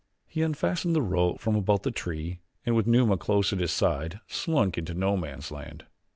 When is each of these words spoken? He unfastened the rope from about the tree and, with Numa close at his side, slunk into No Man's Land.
He 0.25 0.41
unfastened 0.41 0.95
the 0.95 1.01
rope 1.03 1.39
from 1.39 1.55
about 1.55 1.83
the 1.83 1.91
tree 1.91 2.39
and, 2.65 2.75
with 2.75 2.87
Numa 2.87 3.17
close 3.17 3.53
at 3.53 3.59
his 3.59 3.69
side, 3.71 4.19
slunk 4.25 4.75
into 4.75 4.95
No 4.95 5.15
Man's 5.15 5.51
Land. 5.51 5.85